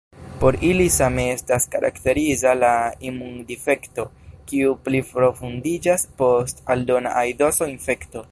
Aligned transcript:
Por 0.43 0.55
ili 0.67 0.85
same 0.93 1.25
estas 1.33 1.67
karakteriza 1.75 2.53
la 2.61 2.71
imundifekto, 3.09 4.05
kiu 4.53 4.73
pliprofundiĝas 4.87 6.07
post 6.23 6.67
aldona 6.77 7.13
aidoso-infekto. 7.25 8.19